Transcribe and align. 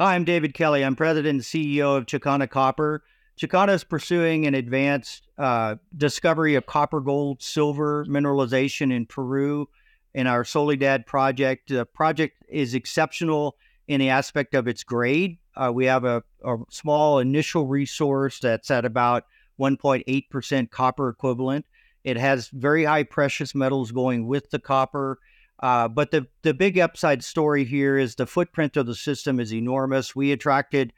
Hi, 0.00 0.14
I'm 0.14 0.24
David 0.24 0.54
Kelly. 0.54 0.82
I'm 0.82 0.96
president 0.96 1.28
and 1.28 1.40
CEO 1.42 1.94
of 1.94 2.06
Chakana 2.06 2.48
Copper. 2.48 3.02
Chakana 3.38 3.74
is 3.74 3.84
pursuing 3.84 4.46
an 4.46 4.54
advanced 4.54 5.28
uh, 5.36 5.74
discovery 5.94 6.54
of 6.54 6.64
copper, 6.64 7.00
gold, 7.00 7.42
silver 7.42 8.06
mineralization 8.06 8.94
in 8.94 9.04
Peru 9.04 9.68
in 10.14 10.26
our 10.26 10.42
Soledad 10.42 11.04
project. 11.04 11.68
The 11.68 11.84
project 11.84 12.42
is 12.48 12.72
exceptional 12.72 13.58
in 13.88 14.00
the 14.00 14.08
aspect 14.08 14.54
of 14.54 14.66
its 14.66 14.84
grade. 14.84 15.36
Uh, 15.54 15.70
we 15.70 15.84
have 15.84 16.06
a, 16.06 16.22
a, 16.46 16.56
small 16.70 17.18
initial 17.18 17.66
resource 17.66 18.38
that's 18.38 18.70
at 18.70 18.86
about 18.86 19.24
1.8% 19.60 20.70
copper 20.70 21.10
equivalent. 21.10 21.66
It 22.04 22.16
has 22.16 22.48
very 22.48 22.84
high 22.84 23.02
precious 23.02 23.54
metals 23.54 23.92
going 23.92 24.26
with 24.26 24.48
the 24.48 24.60
copper. 24.60 25.18
Uh, 25.60 25.86
but 25.88 26.10
the, 26.10 26.26
the 26.42 26.54
big 26.54 26.78
upside 26.78 27.22
story 27.22 27.64
here 27.64 27.98
is 27.98 28.14
the 28.14 28.26
footprint 28.26 28.76
of 28.76 28.86
the 28.86 28.94
system 28.94 29.38
is 29.38 29.52
enormous. 29.52 30.16
We 30.16 30.32
attracted 30.32 30.92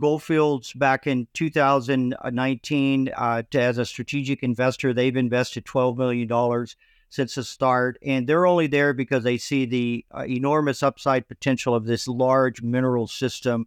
Goldfields 0.00 0.72
back 0.72 1.06
in 1.06 1.28
2019 1.34 3.10
uh, 3.16 3.42
to, 3.50 3.60
as 3.60 3.78
a 3.78 3.86
strategic 3.86 4.42
investor. 4.42 4.92
They've 4.92 5.16
invested 5.16 5.64
$12 5.64 5.96
million 5.96 6.66
since 7.10 7.36
the 7.36 7.44
start, 7.44 7.98
and 8.04 8.26
they're 8.26 8.46
only 8.46 8.66
there 8.66 8.92
because 8.92 9.22
they 9.22 9.38
see 9.38 9.64
the 9.64 10.04
uh, 10.14 10.24
enormous 10.26 10.82
upside 10.82 11.26
potential 11.28 11.74
of 11.74 11.86
this 11.86 12.06
large 12.06 12.60
mineral 12.60 13.06
system. 13.06 13.66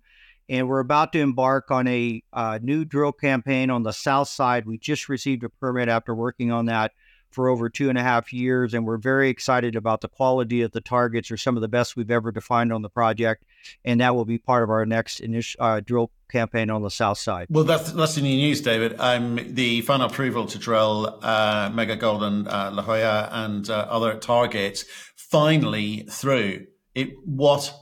And 0.50 0.68
we're 0.68 0.80
about 0.80 1.14
to 1.14 1.20
embark 1.20 1.72
on 1.72 1.88
a 1.88 2.24
uh, 2.34 2.60
new 2.62 2.84
drill 2.84 3.14
campaign 3.14 3.70
on 3.70 3.84
the 3.84 3.94
south 3.94 4.28
side. 4.28 4.66
We 4.66 4.78
just 4.78 5.08
received 5.08 5.44
a 5.46 5.50
permit 5.50 5.88
after 5.88 6.14
working 6.14 6.52
on 6.52 6.66
that 6.66 6.92
for 7.32 7.50
over 7.50 7.70
two 7.70 7.90
and 7.90 7.98
a 7.98 8.04
half 8.04 8.32
years, 8.34 8.74
and 8.74 8.86
we're 8.86 8.98
very 8.98 9.30
excited 9.30 9.76
about 9.76 10.02
the 10.02 10.08
quality 10.08 10.62
of 10.62 10.72
the 10.72 10.82
targets. 10.82 11.32
Are 11.32 11.38
some 11.38 11.56
of 11.56 11.62
the 11.62 11.68
best 11.68 11.96
we've 11.96 12.12
ever 12.12 12.32
defined 12.32 12.72
on 12.74 12.82
the 12.82 12.90
project, 12.90 13.44
and 13.84 14.02
that 14.02 14.16
will 14.16 14.26
be 14.26 14.38
part 14.38 14.64
of 14.64 14.70
our 14.70 14.86
next 14.86 15.20
initial 15.20 15.64
uh, 15.64 15.80
drill 15.80 16.12
campaign 16.32 16.70
on 16.70 16.82
the 16.82 16.90
south 16.90 17.18
side. 17.18 17.48
Well, 17.50 17.64
that's 17.64 17.92
that's 17.92 18.16
the 18.16 18.22
new 18.22 18.36
news, 18.36 18.62
David. 18.62 18.96
Um, 19.00 19.40
the 19.54 19.82
final 19.82 20.08
approval 20.08 20.46
to 20.48 20.58
drill 20.58 21.20
uh, 21.22 21.70
Mega 21.74 21.96
Golden, 21.96 22.48
uh, 22.48 22.72
La 22.74 22.84
Jolla, 22.84 23.30
and 23.32 23.70
uh, 23.70 23.88
other 23.90 24.16
targets 24.16 24.86
finally 25.16 26.06
through. 26.10 26.66
It 26.94 27.14
what 27.26 27.74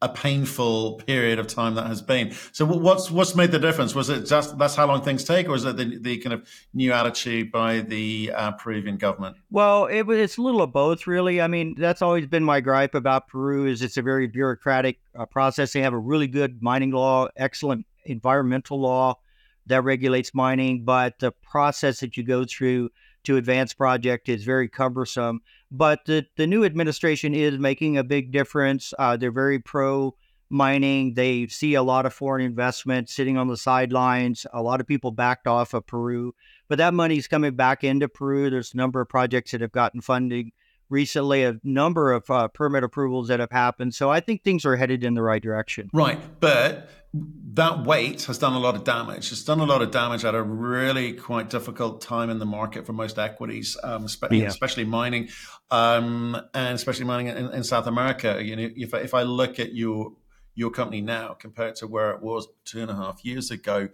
a 0.00 0.08
painful 0.08 0.94
period 1.06 1.40
of 1.40 1.48
time 1.48 1.74
that 1.74 1.86
has 1.86 2.00
been. 2.00 2.32
So 2.52 2.64
what's 2.64 3.10
what's 3.10 3.34
made 3.34 3.50
the 3.50 3.58
difference? 3.58 3.94
Was 3.94 4.08
it 4.10 4.26
just 4.26 4.56
that's 4.56 4.76
how 4.76 4.86
long 4.86 5.02
things 5.02 5.24
take, 5.24 5.48
or 5.48 5.56
is 5.56 5.64
it 5.64 5.76
the, 5.76 5.98
the 5.98 6.18
kind 6.18 6.32
of 6.32 6.48
new 6.72 6.92
attitude 6.92 7.50
by 7.50 7.80
the 7.80 8.32
uh, 8.34 8.52
Peruvian 8.52 8.96
government? 8.96 9.36
Well, 9.50 9.86
it, 9.86 10.08
it's 10.08 10.36
a 10.36 10.42
little 10.42 10.62
of 10.62 10.72
both, 10.72 11.06
really. 11.06 11.40
I 11.40 11.48
mean, 11.48 11.74
that's 11.76 12.00
always 12.00 12.26
been 12.26 12.44
my 12.44 12.60
gripe 12.60 12.94
about 12.94 13.26
Peru 13.26 13.66
is 13.66 13.82
it's 13.82 13.96
a 13.96 14.02
very 14.02 14.28
bureaucratic 14.28 15.00
uh, 15.18 15.26
process. 15.26 15.72
They 15.72 15.82
have 15.82 15.94
a 15.94 15.98
really 15.98 16.28
good 16.28 16.62
mining 16.62 16.92
law, 16.92 17.28
excellent 17.36 17.84
environmental 18.04 18.80
law 18.80 19.18
that 19.66 19.82
regulates 19.82 20.32
mining, 20.32 20.84
but 20.84 21.18
the 21.18 21.32
process 21.32 22.00
that 22.00 22.16
you 22.16 22.22
go 22.22 22.44
through 22.44 22.90
to 23.24 23.36
advance 23.36 23.72
project 23.74 24.28
is 24.28 24.44
very 24.44 24.68
cumbersome. 24.68 25.40
But 25.70 26.04
the, 26.06 26.26
the 26.36 26.46
new 26.46 26.64
administration 26.64 27.34
is 27.34 27.58
making 27.58 27.96
a 27.96 28.04
big 28.04 28.32
difference. 28.32 28.94
Uh, 28.98 29.16
they're 29.16 29.30
very 29.30 29.58
pro 29.58 30.14
mining. 30.50 31.14
They 31.14 31.46
see 31.46 31.74
a 31.74 31.82
lot 31.82 32.06
of 32.06 32.14
foreign 32.14 32.44
investment 32.44 33.08
sitting 33.08 33.36
on 33.36 33.48
the 33.48 33.56
sidelines. 33.56 34.46
A 34.52 34.62
lot 34.62 34.80
of 34.80 34.86
people 34.86 35.10
backed 35.10 35.46
off 35.46 35.74
of 35.74 35.86
Peru, 35.86 36.34
but 36.68 36.78
that 36.78 36.94
money's 36.94 37.28
coming 37.28 37.54
back 37.54 37.84
into 37.84 38.08
Peru. 38.08 38.48
There's 38.48 38.72
a 38.72 38.76
number 38.76 39.00
of 39.00 39.08
projects 39.08 39.50
that 39.50 39.60
have 39.60 39.72
gotten 39.72 40.00
funding 40.00 40.52
recently, 40.90 41.44
a 41.44 41.58
number 41.62 42.12
of 42.12 42.28
uh, 42.30 42.48
permit 42.48 42.84
approvals 42.84 43.28
that 43.28 43.40
have 43.40 43.50
happened. 43.50 43.94
So 43.94 44.10
I 44.10 44.20
think 44.20 44.42
things 44.42 44.64
are 44.64 44.76
headed 44.76 45.04
in 45.04 45.14
the 45.14 45.22
right 45.22 45.42
direction. 45.42 45.90
Right. 45.92 46.18
But 46.40 46.90
that 47.14 47.84
wait 47.84 48.24
has 48.24 48.38
done 48.38 48.52
a 48.52 48.58
lot 48.58 48.74
of 48.74 48.84
damage. 48.84 49.32
It's 49.32 49.42
done 49.42 49.60
a 49.60 49.64
lot 49.64 49.80
of 49.80 49.90
damage 49.90 50.24
at 50.24 50.34
a 50.34 50.42
really 50.42 51.14
quite 51.14 51.48
difficult 51.48 52.00
time 52.00 52.28
in 52.28 52.38
the 52.38 52.46
market 52.46 52.86
for 52.86 52.92
most 52.92 53.18
equities, 53.18 53.76
um, 53.82 54.08
spe- 54.08 54.32
yeah. 54.32 54.46
especially 54.46 54.84
mining, 54.84 55.28
um, 55.70 56.38
and 56.54 56.74
especially 56.74 57.06
mining 57.06 57.28
in, 57.28 57.52
in, 57.52 57.64
South 57.64 57.86
America. 57.86 58.42
You 58.42 58.56
know, 58.56 58.68
if, 58.76 58.92
if 58.94 59.14
I 59.14 59.22
look 59.22 59.58
at 59.58 59.74
your 59.74 60.12
your 60.54 60.70
company 60.70 61.00
now 61.00 61.34
compared 61.34 61.76
to 61.76 61.86
where 61.86 62.10
it 62.10 62.20
was 62.20 62.48
two 62.64 62.82
and 62.82 62.90
a 62.90 62.94
half 62.94 63.24
years 63.24 63.50
ago, 63.50 63.88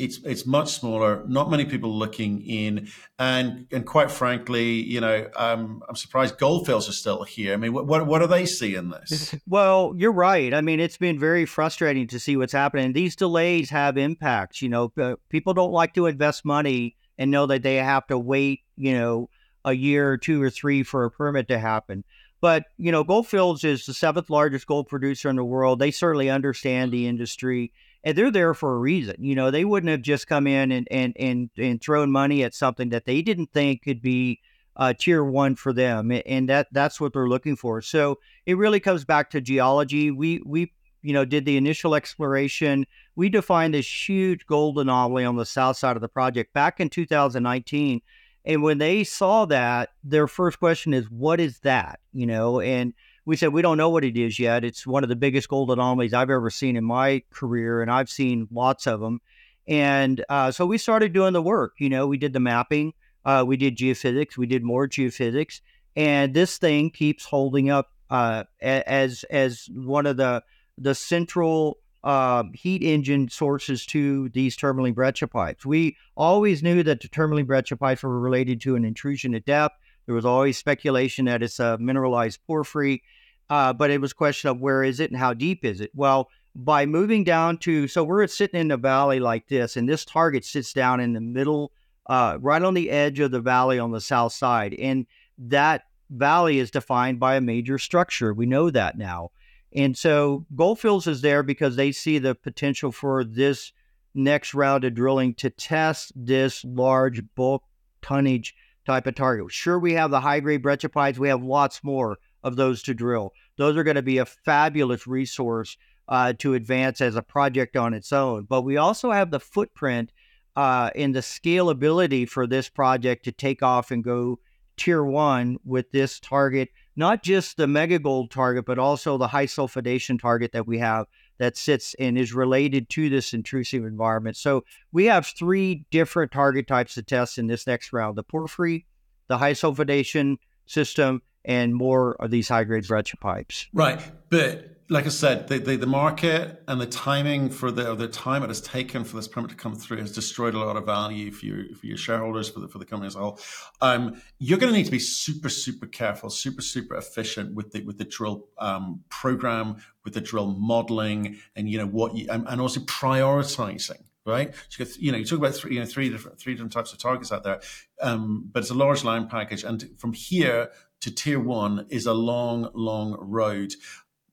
it's 0.00 0.18
it's 0.24 0.46
much 0.46 0.72
smaller. 0.72 1.22
Not 1.26 1.50
many 1.50 1.64
people 1.64 1.96
looking 1.96 2.42
in, 2.42 2.88
and 3.18 3.66
and 3.70 3.86
quite 3.86 4.10
frankly, 4.10 4.82
you 4.82 5.00
know, 5.00 5.28
um, 5.36 5.82
I'm 5.88 5.96
surprised 5.96 6.38
Goldfields 6.38 6.88
are 6.88 6.92
still 6.92 7.22
here. 7.22 7.52
I 7.52 7.56
mean, 7.56 7.72
what 7.72 7.86
what, 7.86 8.06
what 8.06 8.22
are 8.22 8.26
they 8.26 8.46
seeing 8.46 8.90
this? 8.90 9.34
Well, 9.46 9.94
you're 9.96 10.12
right. 10.12 10.54
I 10.54 10.60
mean, 10.60 10.78
it's 10.78 10.96
been 10.96 11.18
very 11.18 11.44
frustrating 11.44 12.06
to 12.08 12.20
see 12.20 12.36
what's 12.36 12.52
happening. 12.52 12.92
These 12.92 13.16
delays 13.16 13.70
have 13.70 13.98
impacts. 13.98 14.62
You 14.62 14.68
know, 14.68 14.92
people 15.28 15.54
don't 15.54 15.72
like 15.72 15.94
to 15.94 16.06
invest 16.06 16.44
money 16.44 16.96
and 17.18 17.30
know 17.30 17.46
that 17.46 17.62
they 17.62 17.76
have 17.76 18.06
to 18.08 18.18
wait. 18.18 18.60
You 18.76 18.94
know, 18.94 19.30
a 19.64 19.72
year 19.72 20.10
or 20.12 20.18
two 20.18 20.42
or 20.42 20.50
three 20.50 20.82
for 20.82 21.04
a 21.04 21.10
permit 21.10 21.48
to 21.48 21.58
happen. 21.58 22.04
But 22.40 22.64
you 22.78 22.92
know, 22.92 23.04
Goldfields 23.04 23.64
is 23.64 23.86
the 23.86 23.94
seventh 23.94 24.30
largest 24.30 24.66
gold 24.66 24.88
producer 24.88 25.28
in 25.28 25.36
the 25.36 25.44
world. 25.44 25.78
They 25.78 25.90
certainly 25.90 26.30
understand 26.30 26.92
the 26.92 27.06
industry 27.06 27.72
and 28.04 28.16
they're 28.16 28.30
there 28.30 28.54
for 28.54 28.74
a 28.74 28.78
reason. 28.78 29.16
You 29.18 29.34
know, 29.34 29.50
they 29.50 29.64
wouldn't 29.64 29.90
have 29.90 30.02
just 30.02 30.26
come 30.26 30.46
in 30.46 30.72
and 30.72 30.88
and 30.90 31.14
and, 31.18 31.50
and 31.56 31.80
thrown 31.80 32.10
money 32.10 32.42
at 32.42 32.54
something 32.54 32.90
that 32.90 33.04
they 33.04 33.22
didn't 33.22 33.52
think 33.52 33.82
could 33.82 34.02
be 34.02 34.40
uh, 34.76 34.94
tier 34.98 35.24
one 35.24 35.56
for 35.56 35.72
them, 35.72 36.10
and 36.26 36.48
that 36.48 36.68
that's 36.72 37.00
what 37.00 37.12
they're 37.12 37.28
looking 37.28 37.56
for. 37.56 37.82
So 37.82 38.18
it 38.46 38.56
really 38.56 38.80
comes 38.80 39.04
back 39.04 39.30
to 39.30 39.40
geology. 39.40 40.10
We 40.10 40.40
we 40.44 40.72
you 41.02 41.12
know 41.12 41.24
did 41.24 41.44
the 41.44 41.56
initial 41.56 41.94
exploration. 41.94 42.86
We 43.16 43.28
defined 43.28 43.74
this 43.74 44.08
huge 44.08 44.46
gold 44.46 44.78
anomaly 44.78 45.24
on 45.24 45.36
the 45.36 45.46
south 45.46 45.76
side 45.76 45.96
of 45.96 46.02
the 46.02 46.08
project 46.08 46.54
back 46.54 46.80
in 46.80 46.88
2019. 46.88 48.00
And 48.46 48.62
when 48.62 48.78
they 48.78 49.04
saw 49.04 49.44
that, 49.46 49.90
their 50.02 50.26
first 50.26 50.58
question 50.58 50.94
is, 50.94 51.10
"What 51.10 51.40
is 51.40 51.58
that?" 51.60 52.00
You 52.14 52.26
know, 52.26 52.60
and 52.60 52.94
we 53.30 53.36
said 53.36 53.52
we 53.52 53.62
don't 53.62 53.76
know 53.76 53.90
what 53.90 54.02
it 54.02 54.16
is 54.16 54.40
yet. 54.40 54.64
It's 54.64 54.84
one 54.84 55.04
of 55.04 55.08
the 55.08 55.14
biggest 55.14 55.48
gold 55.48 55.70
anomalies 55.70 56.12
I've 56.12 56.30
ever 56.30 56.50
seen 56.50 56.74
in 56.74 56.82
my 56.82 57.22
career, 57.30 57.80
and 57.80 57.88
I've 57.88 58.10
seen 58.10 58.48
lots 58.50 58.88
of 58.88 58.98
them. 58.98 59.20
And 59.68 60.24
uh, 60.28 60.50
so 60.50 60.66
we 60.66 60.78
started 60.78 61.12
doing 61.12 61.32
the 61.32 61.40
work. 61.40 61.74
You 61.78 61.90
know, 61.90 62.08
we 62.08 62.18
did 62.18 62.32
the 62.32 62.40
mapping, 62.40 62.92
uh, 63.24 63.44
we 63.46 63.56
did 63.56 63.76
geophysics, 63.76 64.36
we 64.36 64.46
did 64.46 64.64
more 64.64 64.88
geophysics, 64.88 65.60
and 65.94 66.34
this 66.34 66.58
thing 66.58 66.90
keeps 66.90 67.24
holding 67.24 67.70
up 67.70 67.92
uh, 68.10 68.42
as 68.60 69.22
as 69.30 69.68
one 69.72 70.06
of 70.06 70.16
the 70.16 70.42
the 70.76 70.96
central 70.96 71.78
uh, 72.02 72.42
heat 72.52 72.82
engine 72.82 73.28
sources 73.28 73.86
to 73.86 74.28
these 74.30 74.56
tourmaline 74.56 74.94
breccia 74.94 75.28
pipes. 75.28 75.64
We 75.64 75.96
always 76.16 76.64
knew 76.64 76.82
that 76.82 77.00
the 77.00 77.06
tourmaline 77.06 77.46
breccia 77.46 77.76
pipes 77.76 78.02
were 78.02 78.18
related 78.18 78.60
to 78.62 78.74
an 78.74 78.84
intrusion 78.84 79.36
at 79.36 79.44
depth 79.44 79.76
there 80.10 80.14
was 80.16 80.24
always 80.24 80.58
speculation 80.58 81.26
that 81.26 81.40
it's 81.40 81.60
a 81.60 81.78
mineralized 81.78 82.40
porphyry, 82.44 83.04
uh, 83.50 83.72
but 83.72 83.90
it 83.90 84.00
was 84.00 84.12
a 84.12 84.14
question 84.14 84.48
of 84.48 84.60
where 84.60 84.82
is 84.82 85.00
it 85.00 85.10
and 85.10 85.18
how 85.18 85.34
deep 85.34 85.64
is 85.64 85.80
it? 85.80 85.90
Well, 85.94 86.30
by 86.54 86.86
moving 86.86 87.24
down 87.24 87.58
to, 87.58 87.88
so 87.88 88.02
we're 88.04 88.26
sitting 88.28 88.60
in 88.60 88.70
a 88.70 88.76
valley 88.76 89.20
like 89.20 89.48
this, 89.48 89.76
and 89.76 89.88
this 89.88 90.04
target 90.04 90.44
sits 90.44 90.72
down 90.72 91.00
in 91.00 91.12
the 91.12 91.20
middle, 91.20 91.72
uh, 92.06 92.38
right 92.40 92.62
on 92.62 92.74
the 92.74 92.90
edge 92.90 93.20
of 93.20 93.30
the 93.30 93.40
valley 93.40 93.78
on 93.78 93.90
the 93.90 94.00
south 94.00 94.32
side. 94.32 94.74
And 94.74 95.06
that 95.38 95.82
valley 96.10 96.58
is 96.58 96.70
defined 96.70 97.20
by 97.20 97.36
a 97.36 97.40
major 97.40 97.78
structure. 97.78 98.32
We 98.32 98.46
know 98.46 98.70
that 98.70 98.96
now. 98.96 99.30
And 99.74 99.96
so 99.96 100.46
Goldfields 100.56 101.06
is 101.06 101.20
there 101.20 101.42
because 101.42 101.76
they 101.76 101.92
see 101.92 102.18
the 102.18 102.34
potential 102.34 102.90
for 102.90 103.22
this 103.22 103.72
next 104.14 104.54
round 104.54 104.84
of 104.84 104.94
drilling 104.94 105.34
to 105.34 105.50
test 105.50 106.12
this 106.16 106.64
large 106.64 107.22
bulk 107.36 107.62
tonnage 108.02 108.54
type 108.86 109.06
of 109.06 109.14
target. 109.14 109.52
Sure, 109.52 109.78
we 109.78 109.92
have 109.92 110.10
the 110.10 110.20
high 110.20 110.40
grade 110.40 110.62
breccia 110.62 110.88
pipes. 110.88 111.18
We 111.18 111.28
have 111.28 111.44
lots 111.44 111.84
more 111.84 112.18
of 112.42 112.56
those 112.56 112.82
to 112.84 112.94
drill. 112.94 113.32
Those 113.56 113.76
are 113.76 113.84
going 113.84 113.96
to 113.96 114.02
be 114.02 114.18
a 114.18 114.26
fabulous 114.26 115.06
resource 115.06 115.76
uh, 116.08 116.32
to 116.38 116.54
advance 116.54 117.00
as 117.00 117.16
a 117.16 117.22
project 117.22 117.76
on 117.76 117.94
its 117.94 118.12
own. 118.12 118.44
But 118.44 118.62
we 118.62 118.76
also 118.76 119.10
have 119.10 119.30
the 119.30 119.40
footprint 119.40 120.12
uh, 120.56 120.90
and 120.96 121.14
the 121.14 121.20
scalability 121.20 122.28
for 122.28 122.46
this 122.46 122.68
project 122.68 123.24
to 123.24 123.32
take 123.32 123.62
off 123.62 123.90
and 123.90 124.02
go 124.02 124.40
tier 124.76 125.04
one 125.04 125.58
with 125.64 125.90
this 125.92 126.18
target, 126.18 126.70
not 126.96 127.22
just 127.22 127.56
the 127.56 127.66
mega 127.66 127.98
gold 127.98 128.30
target, 128.30 128.64
but 128.64 128.78
also 128.78 129.18
the 129.18 129.28
high 129.28 129.46
sulfidation 129.46 130.18
target 130.18 130.52
that 130.52 130.66
we 130.66 130.78
have 130.78 131.06
that 131.38 131.56
sits 131.56 131.94
and 131.98 132.18
is 132.18 132.32
related 132.32 132.88
to 132.88 133.08
this 133.08 133.32
intrusive 133.32 133.84
environment. 133.84 134.36
So 134.36 134.64
we 134.90 135.04
have 135.04 135.26
three 135.26 135.84
different 135.90 136.32
target 136.32 136.66
types 136.66 136.94
to 136.94 137.02
test 137.02 137.38
in 137.38 137.46
this 137.46 137.66
next 137.66 137.92
round 137.92 138.16
the 138.16 138.22
porphyry, 138.22 138.86
the 139.28 139.38
high 139.38 139.52
sulfidation 139.52 140.38
system, 140.66 141.22
and 141.44 141.74
more 141.74 142.14
of 142.14 142.30
these 142.30 142.48
high 142.48 142.64
grade 142.64 142.86
breccia 142.86 143.16
pipes. 143.16 143.68
Right. 143.72 144.00
But 144.28 144.80
like 144.90 145.06
I 145.06 145.10
said, 145.10 145.46
the, 145.46 145.58
the, 145.58 145.76
the, 145.76 145.86
market 145.86 146.64
and 146.66 146.80
the 146.80 146.86
timing 146.86 147.48
for 147.48 147.70
the 147.70 147.94
the 147.94 148.08
time 148.08 148.42
it 148.42 148.48
has 148.48 148.60
taken 148.60 149.04
for 149.04 149.14
this 149.14 149.28
permit 149.28 149.50
to 149.50 149.56
come 149.56 149.76
through 149.76 149.98
has 149.98 150.10
destroyed 150.10 150.54
a 150.54 150.58
lot 150.58 150.76
of 150.76 150.84
value 150.84 151.30
for 151.30 151.46
your 151.46 151.76
for 151.76 151.86
your 151.86 151.96
shareholders 151.96 152.48
for 152.50 152.58
the 152.58 152.68
for 152.68 152.78
the 152.78 152.84
company 152.84 153.06
as 153.06 153.14
a 153.14 153.20
whole. 153.20 153.38
Um, 153.80 154.20
you're 154.38 154.58
going 154.58 154.72
to 154.72 154.76
need 154.76 154.86
to 154.86 154.90
be 154.90 154.98
super 154.98 155.48
super 155.48 155.86
careful, 155.86 156.28
super 156.28 156.60
super 156.60 156.96
efficient 156.96 157.54
with 157.54 157.70
the 157.70 157.84
with 157.84 157.98
the 157.98 158.04
drill 158.04 158.48
um, 158.58 159.04
program, 159.08 159.76
with 160.04 160.14
the 160.14 160.20
drill 160.20 160.48
modeling, 160.48 161.38
and 161.54 161.70
you 161.70 161.78
know 161.78 161.86
what 161.86 162.16
you 162.16 162.26
and, 162.28 162.46
and 162.48 162.60
also 162.60 162.80
prioritizing. 162.80 164.02
Right, 164.26 164.54
so 164.68 164.84
you, 164.84 164.90
you 164.98 165.12
know, 165.12 165.18
you 165.18 165.24
talk 165.24 165.38
about 165.38 165.54
three, 165.54 165.74
you 165.74 165.80
know, 165.80 165.86
three 165.86 166.10
different 166.10 166.38
three 166.38 166.52
different 166.52 166.72
types 166.72 166.92
of 166.92 166.98
targets 166.98 167.32
out 167.32 167.42
there, 167.42 167.60
um, 168.02 168.48
but 168.52 168.60
it's 168.60 168.70
a 168.70 168.74
large 168.74 169.02
land 169.02 169.30
package, 169.30 169.64
and 169.64 169.88
from 169.98 170.12
here 170.12 170.70
to 171.00 171.14
tier 171.14 171.40
one 171.40 171.86
is 171.90 172.06
a 172.06 172.14
long, 172.14 172.70
long 172.74 173.16
road 173.20 173.74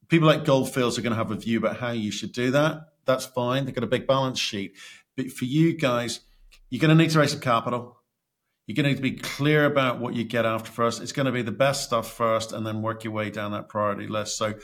people 0.08 0.28
like 0.28 0.46
Goldfields 0.46 0.98
are 0.98 1.02
going 1.02 1.12
to 1.12 1.18
have 1.18 1.32
a 1.32 1.36
view 1.36 1.58
about 1.58 1.78
how 1.78 1.92
you 1.92 2.12
should 2.12 2.32
do 2.32 2.52
that. 2.52 2.94
That's 3.06 3.26
fine. 3.26 3.66
They've 3.66 3.76
got 3.76 3.84
a 3.84 3.88
big 3.88 4.08
balance 4.08 4.40
sheet. 4.40 4.76
But 5.16 5.32
for 5.32 5.46
you 5.46 5.78
guys, 5.78 6.22
you're 6.70 6.82
going 6.82 6.96
to 6.96 7.02
need 7.02 7.12
to 7.12 7.20
raise 7.20 7.32
some 7.32 7.40
capital. 7.40 7.98
You're 8.66 8.76
going 8.76 8.84
to 8.84 8.90
need 8.90 8.98
to 8.98 9.02
be 9.02 9.20
clear 9.20 9.66
about 9.66 10.00
what 10.00 10.14
you 10.14 10.26
get 10.26 10.46
after 10.46 10.72
first. 10.72 11.02
It's 11.02 11.14
going 11.14 11.26
to 11.26 11.32
be 11.32 11.42
the 11.42 11.52
best 11.52 11.86
stuff 11.86 12.12
first 12.12 12.52
and 12.52 12.66
then 12.66 12.82
work 12.82 13.04
your 13.04 13.14
way 13.14 13.30
down 13.30 13.52
that 13.52 13.70
priority 13.70 14.08
list. 14.08 14.38
So 14.38 14.56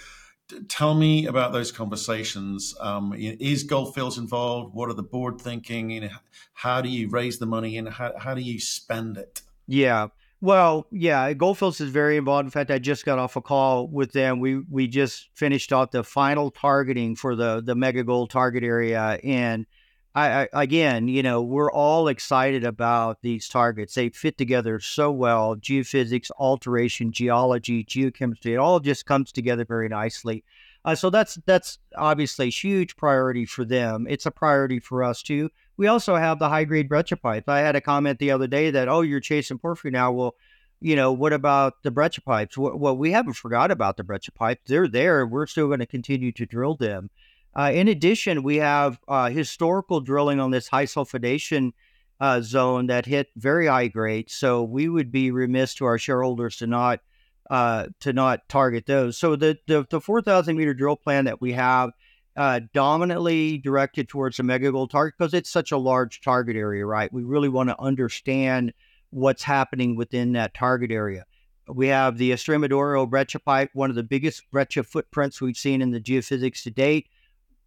tell 0.67 0.93
me 0.93 1.25
about 1.25 1.53
those 1.53 1.71
conversations. 1.71 2.75
Um, 2.81 3.13
is 3.15 3.63
Goldfields 3.63 4.17
involved? 4.17 4.75
What 4.75 4.89
are 4.89 4.93
the 4.93 5.03
board 5.03 5.39
thinking? 5.39 5.89
You 5.89 6.01
know, 6.01 6.09
how 6.53 6.81
do 6.81 6.89
you 6.89 7.09
raise 7.09 7.39
the 7.39 7.45
money 7.45 7.77
and 7.77 7.87
how, 7.87 8.13
how 8.17 8.33
do 8.33 8.41
you 8.41 8.59
spend 8.59 9.17
it? 9.17 9.41
Yeah. 9.67 10.09
Well, 10.43 10.87
yeah, 10.91 11.31
Gold 11.31 11.57
Fields 11.57 11.79
is 11.79 11.89
very 11.89 12.17
involved. 12.17 12.45
In 12.45 12.51
fact, 12.51 12.69
I 12.69 12.77
just 12.77 13.05
got 13.05 13.17
off 13.17 13.37
a 13.37 13.41
call 13.41 13.87
with 13.87 14.11
them. 14.11 14.41
We 14.41 14.59
we 14.69 14.89
just 14.89 15.29
finished 15.33 15.71
off 15.71 15.91
the 15.91 16.03
final 16.03 16.51
targeting 16.51 17.15
for 17.15 17.33
the 17.33 17.61
the 17.65 17.75
mega 17.75 18.03
gold 18.03 18.29
target 18.29 18.61
area, 18.61 19.19
and 19.23 19.65
I, 20.13 20.41
I 20.41 20.63
again, 20.63 21.07
you 21.07 21.23
know, 21.23 21.41
we're 21.41 21.71
all 21.71 22.09
excited 22.09 22.65
about 22.65 23.21
these 23.21 23.47
targets. 23.47 23.93
They 23.93 24.09
fit 24.09 24.37
together 24.37 24.81
so 24.81 25.13
well: 25.13 25.55
geophysics, 25.55 26.29
alteration, 26.37 27.13
geology, 27.13 27.85
geochemistry. 27.85 28.55
It 28.55 28.57
all 28.57 28.81
just 28.81 29.05
comes 29.05 29.31
together 29.31 29.63
very 29.63 29.87
nicely. 29.87 30.43
Uh, 30.83 30.95
so 30.95 31.09
that's 31.09 31.39
that's 31.45 31.79
obviously 31.95 32.47
a 32.47 32.51
huge 32.51 32.97
priority 32.97 33.45
for 33.45 33.63
them. 33.63 34.07
It's 34.09 34.25
a 34.25 34.31
priority 34.31 34.79
for 34.79 35.05
us 35.05 35.23
too. 35.23 35.51
We 35.83 35.89
also 35.89 36.15
have 36.15 36.39
the 36.39 36.47
high 36.47 36.63
grade 36.63 36.87
breccia 36.87 37.17
pipes. 37.17 37.49
I 37.49 37.59
had 37.59 37.75
a 37.75 37.81
comment 37.81 38.17
the 38.17 38.31
other 38.31 38.47
day 38.47 38.71
that, 38.71 38.87
oh, 38.87 39.01
you're 39.01 39.19
chasing 39.19 39.59
porphyry 39.59 39.91
now. 39.91 40.13
Well, 40.13 40.35
you 40.79 40.95
know, 40.95 41.11
what 41.11 41.33
about 41.33 41.83
the 41.83 41.91
breccia 41.91 42.21
pipes? 42.21 42.57
Well, 42.57 42.95
we 42.95 43.11
haven't 43.11 43.33
forgot 43.33 43.69
about 43.69 43.97
the 43.97 44.05
breccia 44.05 44.31
pipes. 44.31 44.61
They're 44.65 44.87
there. 44.87 45.27
We're 45.27 45.45
still 45.45 45.67
going 45.67 45.81
to 45.81 45.85
continue 45.85 46.31
to 46.31 46.45
drill 46.45 46.75
them. 46.75 47.09
Uh, 47.53 47.71
in 47.73 47.89
addition, 47.89 48.43
we 48.43 48.55
have 48.59 48.97
uh, 49.09 49.29
historical 49.29 49.99
drilling 49.99 50.39
on 50.39 50.51
this 50.51 50.69
high 50.69 50.85
sulfidation 50.85 51.73
uh, 52.21 52.39
zone 52.39 52.87
that 52.87 53.05
hit 53.05 53.27
very 53.35 53.67
high 53.67 53.89
grade. 53.89 54.31
So 54.31 54.63
we 54.63 54.87
would 54.87 55.11
be 55.11 55.31
remiss 55.31 55.73
to 55.75 55.85
our 55.85 55.97
shareholders 55.97 56.55
to 56.59 56.67
not 56.67 57.01
uh, 57.49 57.87
to 57.99 58.13
not 58.13 58.47
target 58.47 58.85
those. 58.85 59.17
So 59.17 59.35
the 59.35 59.57
the, 59.67 59.85
the 59.89 59.99
4,000 59.99 60.55
meter 60.55 60.73
drill 60.73 60.95
plan 60.95 61.25
that 61.25 61.41
we 61.41 61.51
have 61.51 61.91
uh, 62.35 62.61
dominantly 62.73 63.57
directed 63.59 64.09
towards 64.09 64.37
the 64.37 64.43
mega 64.43 64.71
gold 64.71 64.89
target 64.89 65.15
because 65.17 65.33
it's 65.33 65.49
such 65.49 65.71
a 65.71 65.77
large 65.77 66.21
target 66.21 66.55
area, 66.55 66.85
right? 66.85 67.11
We 67.13 67.23
really 67.23 67.49
want 67.49 67.69
to 67.69 67.79
understand 67.79 68.73
what's 69.11 69.43
happening 69.43 69.95
within 69.95 70.33
that 70.33 70.53
target 70.53 70.91
area. 70.91 71.25
We 71.67 71.87
have 71.87 72.17
the 72.17 72.31
Estremadura 72.31 73.09
breccia 73.09 73.39
pipe, 73.39 73.69
one 73.73 73.89
of 73.89 73.95
the 73.95 74.03
biggest 74.03 74.49
breccia 74.51 74.83
footprints 74.83 75.39
we've 75.39 75.55
seen 75.55 75.81
in 75.81 75.91
the 75.91 76.01
geophysics 76.01 76.63
to 76.63 76.71
date, 76.71 77.07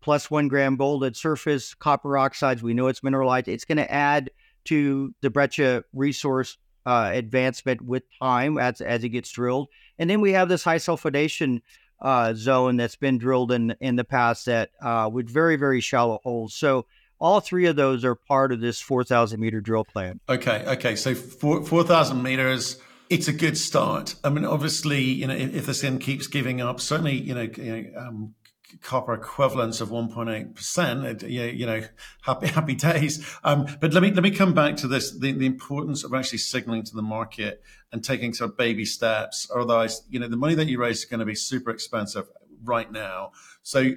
plus 0.02 0.30
one 0.30 0.48
gram 0.48 0.76
gold 0.76 1.04
at 1.04 1.16
surface, 1.16 1.72
copper 1.72 2.18
oxides. 2.18 2.62
We 2.62 2.74
know 2.74 2.88
it's 2.88 3.02
mineralized. 3.02 3.48
It's 3.48 3.64
going 3.64 3.78
to 3.78 3.90
add 3.90 4.30
to 4.64 5.14
the 5.22 5.30
breccia 5.30 5.84
resource 5.94 6.58
uh, 6.84 7.10
advancement 7.12 7.80
with 7.82 8.02
time 8.20 8.58
as, 8.58 8.80
as 8.80 9.02
it 9.02 9.08
gets 9.10 9.30
drilled. 9.30 9.68
And 9.98 10.10
then 10.10 10.20
we 10.20 10.32
have 10.32 10.48
this 10.48 10.64
high 10.64 10.76
sulfidation 10.76 11.62
uh, 12.00 12.34
zone 12.34 12.76
that's 12.76 12.96
been 12.96 13.19
drilled 13.19 13.52
in 13.52 13.75
in 13.81 13.96
the 13.96 14.04
past 14.04 14.46
that 14.46 14.70
uh, 14.81 15.08
with 15.12 15.28
very 15.28 15.56
very 15.56 15.81
shallow 15.81 16.20
holes. 16.22 16.54
So 16.54 16.87
all 17.19 17.40
three 17.40 17.66
of 17.66 17.76
those 17.76 18.04
are 18.04 18.14
part 18.14 18.52
of 18.52 18.60
this 18.60 18.81
4,000 18.81 19.40
meter 19.40 19.60
drill 19.60 19.84
plan. 19.84 20.20
Okay, 20.28 20.64
okay. 20.66 20.96
So 20.96 21.14
4,000 21.14 22.22
meters, 22.22 22.78
it's 23.08 23.28
a 23.28 23.32
good 23.32 23.56
start. 23.56 24.14
I 24.22 24.28
mean, 24.28 24.44
obviously, 24.44 25.02
you 25.02 25.26
know, 25.26 25.34
if, 25.34 25.54
if 25.54 25.66
this 25.66 25.84
keeps 26.00 26.26
giving 26.26 26.60
up, 26.60 26.81
certainly, 26.81 27.14
you 27.14 27.34
know, 27.34 27.48
you 27.56 27.90
know 27.94 28.00
um, 28.00 28.34
copper 28.82 29.14
equivalents 29.14 29.80
of 29.80 29.90
1.8%, 29.90 31.28
you 31.28 31.66
know, 31.66 31.82
happy, 32.22 32.46
happy 32.48 32.74
days. 32.74 33.26
Um, 33.44 33.66
but 33.80 33.92
let 33.92 34.02
me, 34.02 34.10
let 34.12 34.22
me 34.22 34.30
come 34.30 34.54
back 34.54 34.76
to 34.78 34.88
this, 34.88 35.16
the, 35.18 35.32
the 35.32 35.46
importance 35.46 36.04
of 36.04 36.12
actually 36.14 36.38
signaling 36.38 36.82
to 36.84 36.94
the 36.94 37.02
market 37.02 37.62
and 37.92 38.04
taking 38.04 38.34
sort 38.34 38.50
of 38.50 38.56
baby 38.56 38.84
steps. 38.84 39.50
Otherwise, 39.54 40.02
you 40.10 40.18
know, 40.18 40.28
the 40.28 40.36
money 40.36 40.54
that 40.54 40.66
you 40.66 40.78
raise 40.78 40.98
is 41.00 41.04
going 41.04 41.20
to 41.20 41.26
be 41.26 41.34
super 41.34 41.70
expensive 41.70 42.28
right 42.64 42.90
now. 42.90 43.32
So 43.62 43.90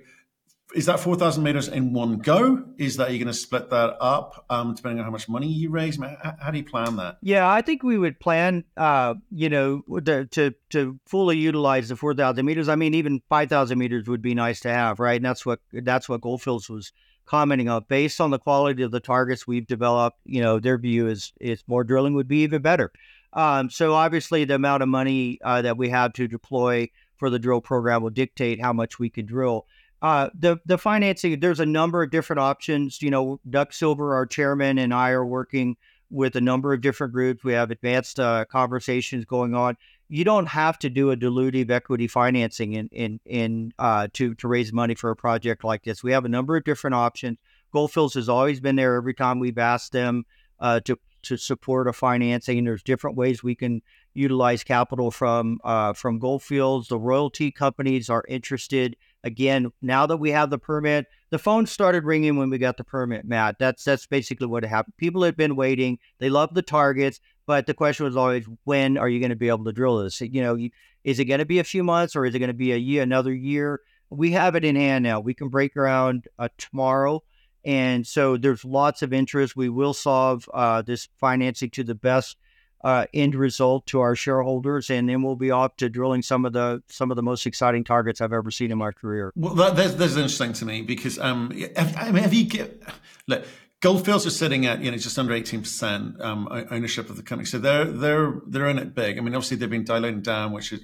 is 0.75 0.85
that 0.85 0.99
4,000 0.99 1.43
meters 1.43 1.67
in 1.67 1.93
one 1.93 2.19
go? 2.19 2.63
Is 2.77 2.97
that 2.97 3.09
you're 3.09 3.17
going 3.17 3.27
to 3.27 3.33
split 3.33 3.71
that 3.71 3.97
up 3.99 4.45
um, 4.49 4.75
depending 4.75 4.99
on 4.99 5.05
how 5.05 5.11
much 5.11 5.27
money 5.27 5.47
you 5.47 5.71
raise? 5.71 5.97
How, 5.97 6.51
do 6.51 6.57
you 6.57 6.63
plan 6.63 6.95
that? 6.97 7.17
Yeah, 7.21 7.49
I 7.49 7.61
think 7.61 7.81
we 7.81 7.97
would 7.97 8.19
plan, 8.19 8.63
uh, 8.77 9.15
you 9.31 9.49
know, 9.49 9.81
to, 10.05 10.25
to, 10.25 10.53
to 10.69 10.99
fully 11.07 11.37
utilize 11.37 11.89
the 11.89 11.95
4,000 11.95 12.45
meters. 12.45 12.69
I 12.69 12.75
mean, 12.75 12.93
even 12.93 13.21
5,000 13.29 13.77
meters 13.79 14.07
would 14.07 14.21
be 14.21 14.35
nice 14.35 14.59
to 14.61 14.69
have, 14.69 14.99
right? 14.99 15.15
And 15.15 15.25
that's 15.25 15.45
what 15.45 15.59
that's 15.73 16.07
what 16.07 16.21
Gold 16.21 16.43
Fields 16.43 16.69
was 16.69 16.91
commenting 17.25 17.67
on. 17.67 17.85
Based 17.87 18.21
on 18.21 18.29
the 18.29 18.39
quality 18.39 18.83
of 18.83 18.91
the 18.91 18.99
targets 18.99 19.47
we've 19.47 19.67
developed, 19.67 20.19
you 20.25 20.41
know, 20.41 20.59
their 20.59 20.77
view 20.77 21.07
is 21.07 21.33
is 21.41 21.63
more 21.67 21.83
drilling 21.83 22.13
would 22.13 22.27
be 22.27 22.43
even 22.43 22.61
better. 22.61 22.91
Um, 23.33 23.69
so 23.69 23.93
obviously, 23.93 24.45
the 24.45 24.55
amount 24.55 24.83
of 24.83 24.89
money 24.89 25.39
uh, 25.43 25.61
that 25.63 25.77
we 25.77 25.89
have 25.89 26.13
to 26.13 26.27
deploy 26.27 26.89
for 27.17 27.29
the 27.29 27.39
drill 27.39 27.61
program 27.61 28.01
will 28.01 28.09
dictate 28.09 28.61
how 28.61 28.73
much 28.73 28.97
we 28.97 29.09
can 29.09 29.25
drill. 29.25 29.65
Uh, 30.01 30.29
the 30.37 30.57
the 30.65 30.77
financing, 30.77 31.39
there's 31.39 31.59
a 31.59 31.65
number 31.65 32.01
of 32.03 32.11
different 32.11 32.39
options. 32.39 33.01
You 33.01 33.11
know, 33.11 33.39
Doug 33.49 33.73
Silver, 33.73 34.15
our 34.15 34.25
chairman, 34.25 34.77
and 34.77 34.93
I 34.93 35.09
are 35.09 35.25
working 35.25 35.75
with 36.09 36.35
a 36.35 36.41
number 36.41 36.73
of 36.73 36.81
different 36.81 37.13
groups. 37.13 37.43
We 37.43 37.53
have 37.53 37.71
advanced 37.71 38.19
uh, 38.19 38.45
conversations 38.45 39.25
going 39.25 39.53
on. 39.53 39.77
You 40.07 40.23
don't 40.23 40.47
have 40.47 40.79
to 40.79 40.89
do 40.89 41.11
a 41.11 41.17
dilutive 41.17 41.69
equity 41.69 42.07
financing 42.07 42.73
in 42.73 42.89
in 42.91 43.19
in 43.25 43.73
uh, 43.77 44.07
to 44.13 44.35
to 44.35 44.47
raise 44.47 44.71
money 44.71 44.95
for 44.95 45.11
a 45.11 45.15
project 45.15 45.63
like 45.63 45.83
this. 45.83 46.03
We 46.03 46.13
have 46.13 46.25
a 46.25 46.29
number 46.29 46.55
of 46.55 46.63
different 46.63 46.95
options. 46.95 47.37
Goldfields 47.71 48.15
has 48.15 48.29
always 48.29 48.59
been 48.59 48.75
there 48.75 48.95
every 48.95 49.13
time 49.13 49.39
we've 49.39 49.57
asked 49.57 49.91
them 49.91 50.25
uh, 50.59 50.79
to 50.81 50.97
to 51.23 51.37
support 51.37 51.87
a 51.87 51.93
financing. 51.93 52.63
There's 52.63 52.83
different 52.83 53.17
ways 53.17 53.43
we 53.43 53.55
can 53.55 53.81
utilize 54.13 54.63
capital 54.63 55.11
from 55.11 55.59
uh, 55.63 55.93
from 55.93 56.19
Gold 56.19 56.43
Fields. 56.43 56.87
The 56.87 56.97
royalty 56.97 57.51
companies 57.51 58.09
are 58.09 58.23
interested 58.27 58.95
Again, 59.23 59.71
now 59.81 60.05
that 60.05 60.17
we 60.17 60.31
have 60.31 60.49
the 60.49 60.57
permit, 60.57 61.05
the 61.29 61.39
phone 61.39 61.65
started 61.65 62.05
ringing 62.05 62.37
when 62.37 62.49
we 62.49 62.57
got 62.57 62.77
the 62.77 62.83
permit, 62.83 63.25
Matt. 63.25 63.57
That's 63.59 63.83
that's 63.83 64.07
basically 64.07 64.47
what 64.47 64.63
happened. 64.63 64.95
People 64.97 65.23
had 65.23 65.35
been 65.35 65.55
waiting. 65.55 65.99
They 66.19 66.29
love 66.29 66.53
the 66.53 66.61
targets, 66.61 67.19
but 67.45 67.65
the 67.65 67.73
question 67.73 68.05
was 68.05 68.15
always, 68.15 68.45
when 68.63 68.97
are 68.97 69.09
you 69.09 69.19
going 69.19 69.31
to 69.31 69.35
be 69.35 69.49
able 69.49 69.65
to 69.65 69.73
drill 69.73 69.97
this? 69.97 70.21
You 70.21 70.41
know, 70.41 70.57
is 71.03 71.19
it 71.19 71.25
going 71.25 71.39
to 71.39 71.45
be 71.45 71.59
a 71.59 71.63
few 71.63 71.83
months 71.83 72.15
or 72.15 72.25
is 72.25 72.33
it 72.33 72.39
going 72.39 72.47
to 72.47 72.53
be 72.53 72.71
a 72.71 72.77
year, 72.77 73.03
another 73.03 73.33
year? 73.33 73.81
We 74.09 74.31
have 74.31 74.55
it 74.55 74.65
in 74.65 74.75
hand 74.75 75.03
now. 75.03 75.19
We 75.19 75.33
can 75.33 75.49
break 75.49 75.73
ground 75.73 76.27
uh, 76.37 76.49
tomorrow. 76.57 77.23
And 77.65 78.07
so 78.07 78.37
there's 78.37 78.63
lots 78.63 79.01
of 79.01 79.13
interest. 79.13 79.55
We 79.55 79.69
will 79.69 79.93
solve 79.93 80.49
uh, 80.53 80.81
this 80.81 81.09
financing 81.19 81.69
to 81.71 81.83
the 81.83 81.95
best 81.95 82.37
uh, 82.81 83.05
end 83.13 83.35
result 83.35 83.85
to 83.87 83.99
our 83.99 84.15
shareholders, 84.15 84.89
and 84.89 85.09
then 85.09 85.21
we'll 85.21 85.35
be 85.35 85.51
off 85.51 85.75
to 85.77 85.89
drilling 85.89 86.21
some 86.21 86.45
of 86.45 86.53
the 86.53 86.81
some 86.87 87.11
of 87.11 87.15
the 87.15 87.23
most 87.23 87.45
exciting 87.45 87.83
targets 87.83 88.21
I've 88.21 88.33
ever 88.33 88.51
seen 88.51 88.71
in 88.71 88.77
my 88.77 88.91
career. 88.91 89.31
Well, 89.35 89.53
that, 89.55 89.75
that's, 89.75 89.95
that's 89.95 90.15
interesting 90.15 90.53
to 90.53 90.65
me 90.65 90.81
because 90.81 91.19
um, 91.19 91.51
I 91.77 92.11
mean, 92.11 92.23
have 92.23 92.33
you 92.33 92.45
get 92.45 92.83
look. 93.27 93.45
Gold 93.81 94.03
Fields 94.03 94.25
are 94.25 94.29
sitting 94.29 94.65
at 94.65 94.81
you 94.81 94.91
know 94.91 94.97
just 94.97 95.17
under 95.17 95.33
eighteen 95.33 95.61
percent 95.61 96.19
um, 96.19 96.49
ownership 96.69 97.09
of 97.09 97.15
the 97.15 97.23
company, 97.23 97.45
so 97.45 97.59
they're 97.59 97.85
they're 97.85 98.41
they're 98.45 98.67
in 98.67 98.77
it 98.77 98.93
big. 98.93 99.17
I 99.17 99.21
mean, 99.21 99.33
obviously 99.33 99.55
they've 99.55 99.69
been 99.69 99.85
diluting 99.85 100.21
down, 100.21 100.51
which 100.51 100.73
is 100.73 100.81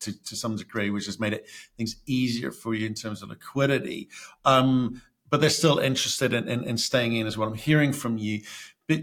to, 0.00 0.24
to 0.24 0.34
some 0.34 0.56
degree, 0.56 0.90
which 0.90 1.06
has 1.06 1.20
made 1.20 1.34
it 1.34 1.46
things 1.76 1.94
easier 2.04 2.50
for 2.50 2.74
you 2.74 2.84
in 2.86 2.94
terms 2.94 3.22
of 3.22 3.28
liquidity. 3.28 4.08
Um, 4.44 5.00
but 5.30 5.40
they're 5.40 5.50
still 5.50 5.78
interested 5.78 6.34
in, 6.34 6.48
in, 6.48 6.64
in 6.64 6.76
staying 6.78 7.14
in, 7.14 7.28
as 7.28 7.38
what 7.38 7.46
I'm 7.46 7.54
hearing 7.54 7.92
from 7.92 8.18
you. 8.18 8.42
But 8.88 9.02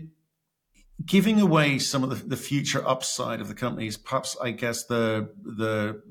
giving 1.05 1.39
away 1.39 1.79
some 1.79 2.03
of 2.03 2.09
the, 2.09 2.15
the 2.15 2.37
future 2.37 2.85
upside 2.87 3.41
of 3.41 3.47
the 3.47 3.53
companies, 3.53 3.97
perhaps 3.97 4.35
I 4.41 4.51
guess 4.51 4.85
the 4.85 5.29
the 5.41 6.01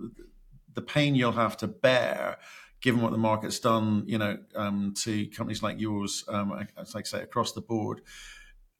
the 0.74 0.82
pain 0.82 1.14
you'll 1.14 1.32
have 1.32 1.56
to 1.58 1.66
bear, 1.66 2.38
given 2.80 3.00
what 3.00 3.12
the 3.12 3.18
market's 3.18 3.58
done, 3.58 4.04
you 4.06 4.18
know, 4.18 4.38
um, 4.54 4.94
to 5.02 5.26
companies 5.26 5.62
like 5.62 5.80
yours, 5.80 6.24
um, 6.28 6.66
as 6.76 6.94
I 6.94 7.02
say, 7.02 7.22
across 7.22 7.52
the 7.52 7.60
board. 7.60 8.00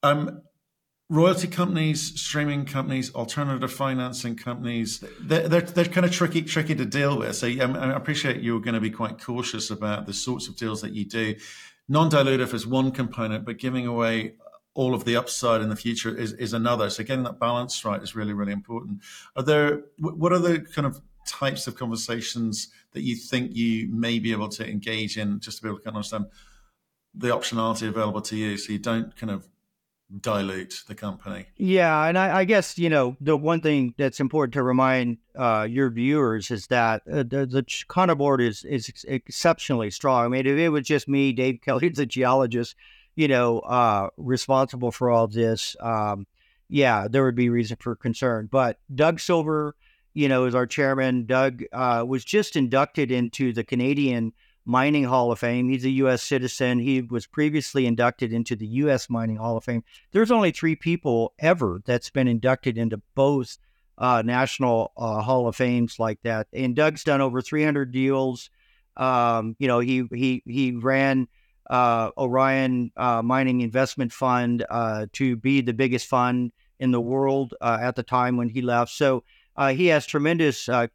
Um, 0.02 0.42
royalty 1.10 1.48
companies, 1.48 2.20
streaming 2.20 2.66
companies, 2.66 3.12
alternative 3.14 3.72
financing 3.72 4.36
companies, 4.36 5.02
they're, 5.20 5.48
they're, 5.48 5.62
they're, 5.62 5.84
kind 5.86 6.06
of 6.06 6.12
tricky, 6.12 6.42
tricky 6.42 6.74
to 6.74 6.84
deal 6.84 7.18
with. 7.18 7.34
So 7.34 7.48
I 7.48 7.92
appreciate 7.94 8.42
you're 8.42 8.60
going 8.60 8.74
to 8.74 8.80
be 8.80 8.90
quite 8.90 9.20
cautious 9.20 9.70
about 9.70 10.06
the 10.06 10.12
sorts 10.12 10.48
of 10.48 10.56
deals 10.56 10.82
that 10.82 10.92
you 10.92 11.04
do. 11.04 11.34
Non-dilutive 11.88 12.52
is 12.52 12.66
one 12.66 12.92
component, 12.92 13.44
but 13.46 13.58
giving 13.58 13.86
away 13.86 14.34
all 14.78 14.94
of 14.94 15.04
the 15.04 15.16
upside 15.16 15.60
in 15.60 15.68
the 15.70 15.74
future 15.74 16.16
is, 16.16 16.34
is 16.34 16.52
another. 16.52 16.88
So 16.88 17.02
getting 17.02 17.24
that 17.24 17.40
balance 17.40 17.84
right 17.84 18.00
is 18.00 18.14
really, 18.14 18.32
really 18.32 18.52
important. 18.52 19.00
Are 19.34 19.42
there, 19.42 19.80
what 19.98 20.32
are 20.32 20.38
the 20.38 20.60
kind 20.60 20.86
of 20.86 21.00
types 21.26 21.66
of 21.66 21.74
conversations 21.74 22.68
that 22.92 23.00
you 23.00 23.16
think 23.16 23.56
you 23.56 23.88
may 23.90 24.20
be 24.20 24.30
able 24.30 24.48
to 24.50 24.64
engage 24.64 25.18
in 25.18 25.40
just 25.40 25.56
to 25.56 25.62
be 25.64 25.68
able 25.68 25.78
to 25.78 25.84
kind 25.84 25.94
of 25.94 25.96
understand 25.96 26.26
the 27.12 27.26
optionality 27.26 27.88
available 27.88 28.20
to 28.20 28.36
you 28.36 28.56
so 28.56 28.72
you 28.72 28.78
don't 28.78 29.16
kind 29.16 29.32
of 29.32 29.48
dilute 30.20 30.84
the 30.86 30.94
company. 30.94 31.46
Yeah, 31.56 32.04
and 32.04 32.16
I, 32.16 32.38
I, 32.38 32.44
guess 32.44 32.78
you 32.78 32.88
know 32.88 33.16
the 33.20 33.36
one 33.36 33.60
thing 33.60 33.94
that's 33.98 34.20
important 34.20 34.54
to 34.54 34.62
remind 34.62 35.18
uh, 35.36 35.66
your 35.68 35.90
viewers 35.90 36.52
is 36.52 36.68
that 36.68 37.02
uh, 37.12 37.24
the, 37.24 37.46
the 37.46 38.14
board 38.14 38.40
is 38.40 38.64
is 38.64 39.04
exceptionally 39.08 39.90
strong. 39.90 40.24
I 40.24 40.28
mean, 40.28 40.46
if 40.46 40.56
it 40.56 40.68
was 40.68 40.86
just 40.86 41.08
me, 41.08 41.32
Dave 41.32 41.60
Kelly, 41.62 41.88
the 41.90 42.06
geologist, 42.06 42.74
you 43.18 43.26
know, 43.26 43.58
uh, 43.58 44.08
responsible 44.16 44.92
for 44.92 45.10
all 45.10 45.26
this, 45.26 45.74
um, 45.80 46.24
yeah, 46.68 47.08
there 47.10 47.24
would 47.24 47.34
be 47.34 47.48
reason 47.48 47.76
for 47.80 47.96
concern. 47.96 48.48
But 48.48 48.78
Doug 48.94 49.18
Silver, 49.18 49.74
you 50.14 50.28
know, 50.28 50.44
is 50.44 50.54
our 50.54 50.68
chairman. 50.68 51.26
Doug 51.26 51.64
uh, 51.72 52.04
was 52.06 52.24
just 52.24 52.54
inducted 52.54 53.10
into 53.10 53.52
the 53.52 53.64
Canadian 53.64 54.34
Mining 54.64 55.02
Hall 55.02 55.32
of 55.32 55.40
Fame. 55.40 55.68
He's 55.68 55.84
a 55.84 55.90
U.S. 55.90 56.22
citizen. 56.22 56.78
He 56.78 57.00
was 57.00 57.26
previously 57.26 57.86
inducted 57.86 58.32
into 58.32 58.54
the 58.54 58.68
U.S. 58.68 59.10
Mining 59.10 59.38
Hall 59.38 59.56
of 59.56 59.64
Fame. 59.64 59.82
There's 60.12 60.30
only 60.30 60.52
three 60.52 60.76
people 60.76 61.34
ever 61.40 61.82
that's 61.84 62.10
been 62.10 62.28
inducted 62.28 62.78
into 62.78 63.02
both 63.16 63.58
uh, 63.98 64.22
national 64.24 64.92
uh, 64.96 65.22
Hall 65.22 65.48
of 65.48 65.56
Fames 65.56 65.98
like 65.98 66.22
that. 66.22 66.46
And 66.52 66.76
Doug's 66.76 67.02
done 67.02 67.20
over 67.20 67.42
300 67.42 67.90
deals. 67.90 68.48
Um, 68.96 69.56
you 69.58 69.66
know, 69.66 69.80
he 69.80 70.04
he 70.12 70.44
he 70.46 70.70
ran 70.70 71.26
uh, 71.68 72.10
Orion 72.16 72.90
uh, 72.96 73.22
Mining 73.22 73.60
Investment 73.60 74.12
Fund 74.12 74.64
uh, 74.70 75.06
to 75.12 75.36
be 75.36 75.60
the 75.60 75.74
biggest 75.74 76.06
fund 76.06 76.52
in 76.78 76.90
the 76.90 77.00
world 77.00 77.54
uh, 77.60 77.78
at 77.80 77.96
the 77.96 78.02
time 78.02 78.36
when 78.36 78.48
he 78.48 78.62
left. 78.62 78.92
So 78.92 79.24
uh, 79.56 79.72
he 79.72 79.86
has 79.86 80.06
tremendous 80.06 80.68
uh, 80.68 80.86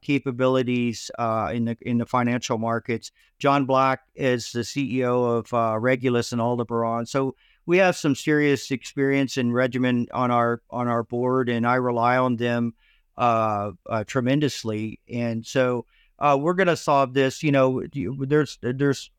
capabilities 0.00 1.10
in 1.18 1.64
the 1.64 1.76
in 1.82 1.98
the 1.98 2.06
financial 2.06 2.56
markets. 2.56 3.10
John 3.38 3.66
Black 3.66 4.02
is 4.14 4.52
the 4.52 4.60
CEO 4.60 5.38
of 5.52 5.82
Regulus 5.82 6.32
and 6.32 6.40
Aldebaran. 6.40 7.06
So 7.06 7.34
we 7.66 7.78
have 7.78 7.96
some 7.96 8.14
serious 8.14 8.70
experience 8.70 9.36
and 9.36 9.52
regimen 9.52 10.06
on 10.12 10.30
our 10.30 10.62
on 10.70 10.86
our 10.86 11.02
board, 11.02 11.48
and 11.48 11.66
I 11.66 11.74
rely 11.74 12.16
on 12.16 12.36
them 12.36 12.74
tremendously. 14.06 15.00
And 15.10 15.44
so 15.44 15.84
we're 16.20 16.54
going 16.54 16.68
to 16.68 16.76
solve 16.76 17.14
this. 17.14 17.42
You 17.42 17.50
know, 17.50 17.82
there's 17.92 18.56
there's 18.62 19.10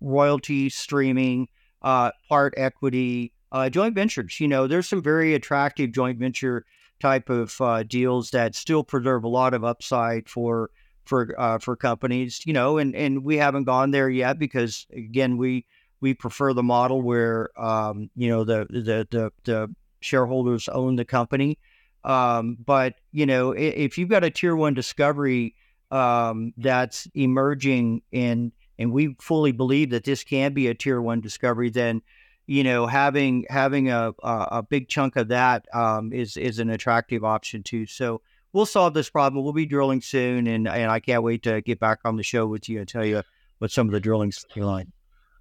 royalty 0.00 0.68
streaming, 0.68 1.48
part 1.82 2.54
equity, 2.56 3.32
joint 3.70 3.94
ventures. 3.94 4.40
You 4.40 4.48
know, 4.48 4.66
there's 4.66 4.88
some 4.88 5.02
very 5.02 5.34
attractive 5.34 5.92
joint 5.92 6.18
venture 6.18 6.64
type 7.02 7.28
of 7.28 7.60
uh, 7.60 7.82
deals 7.82 8.30
that 8.30 8.54
still 8.54 8.84
preserve 8.84 9.24
a 9.24 9.28
lot 9.28 9.54
of 9.54 9.64
upside 9.64 10.28
for 10.28 10.70
for 11.04 11.34
uh, 11.38 11.58
for 11.58 11.76
companies, 11.76 12.40
you 12.46 12.52
know, 12.52 12.78
and 12.78 12.94
and 12.94 13.24
we 13.24 13.36
haven't 13.36 13.64
gone 13.64 13.90
there 13.90 14.08
yet 14.08 14.38
because 14.38 14.86
again 14.92 15.36
we 15.36 15.66
we 16.00 16.14
prefer 16.14 16.52
the 16.52 16.62
model 16.62 17.02
where 17.02 17.50
um, 17.60 18.08
you 18.14 18.28
know 18.28 18.44
the, 18.44 18.66
the 18.70 19.06
the 19.10 19.32
the 19.44 19.74
shareholders 20.00 20.68
own 20.68 20.96
the 20.96 21.04
company. 21.04 21.58
Um, 22.04 22.56
but 22.64 22.94
you 23.10 23.26
know, 23.26 23.50
if 23.52 23.98
you've 23.98 24.08
got 24.08 24.24
a 24.24 24.30
tier 24.30 24.54
one 24.56 24.74
discovery 24.74 25.54
um, 25.90 26.52
that's 26.56 27.08
emerging 27.14 28.02
and 28.12 28.52
and 28.78 28.92
we 28.92 29.16
fully 29.20 29.52
believe 29.52 29.90
that 29.90 30.04
this 30.04 30.24
can 30.24 30.52
be 30.52 30.68
a 30.68 30.74
tier 30.74 31.00
one 31.00 31.20
discovery, 31.20 31.70
then 31.70 32.02
you 32.46 32.64
know, 32.64 32.86
having 32.86 33.46
having 33.48 33.90
a 33.90 34.12
a, 34.22 34.48
a 34.50 34.62
big 34.62 34.88
chunk 34.88 35.16
of 35.16 35.28
that 35.28 35.66
um, 35.74 36.12
is 36.12 36.36
is 36.36 36.58
an 36.58 36.70
attractive 36.70 37.24
option 37.24 37.62
too. 37.62 37.86
So 37.86 38.20
we'll 38.52 38.66
solve 38.66 38.94
this 38.94 39.10
problem. 39.10 39.44
We'll 39.44 39.52
be 39.52 39.66
drilling 39.66 40.00
soon, 40.00 40.46
and 40.46 40.68
and 40.68 40.90
I 40.90 41.00
can't 41.00 41.22
wait 41.22 41.42
to 41.44 41.60
get 41.60 41.80
back 41.80 42.00
on 42.04 42.16
the 42.16 42.22
show 42.22 42.46
with 42.46 42.68
you 42.68 42.80
and 42.80 42.88
tell 42.88 43.04
you 43.04 43.22
what 43.58 43.70
some 43.70 43.86
of 43.86 43.92
the 43.92 44.00
drilling's 44.00 44.44
like. 44.56 44.88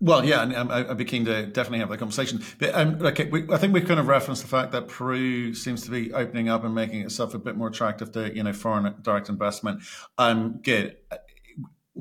Well, 0.03 0.25
yeah, 0.25 0.41
and 0.41 0.55
um, 0.55 0.71
I'd 0.71 0.97
be 0.97 1.05
keen 1.05 1.25
to 1.25 1.45
definitely 1.45 1.77
have 1.79 1.89
that 1.89 1.99
conversation. 1.99 2.41
But 2.57 2.73
um, 2.73 2.99
okay, 3.05 3.25
we, 3.25 3.45
I 3.51 3.57
think 3.57 3.71
we've 3.71 3.87
kind 3.87 3.99
of 3.99 4.07
referenced 4.07 4.41
the 4.41 4.47
fact 4.47 4.71
that 4.71 4.87
Peru 4.87 5.53
seems 5.53 5.83
to 5.83 5.91
be 5.91 6.11
opening 6.11 6.49
up 6.49 6.63
and 6.63 6.73
making 6.73 7.01
itself 7.01 7.35
a 7.35 7.39
bit 7.39 7.55
more 7.55 7.67
attractive 7.67 8.11
to 8.13 8.35
you 8.35 8.41
know 8.41 8.51
foreign 8.51 8.95
direct 9.03 9.29
investment. 9.29 9.81
Um, 10.17 10.59
good. 10.63 10.97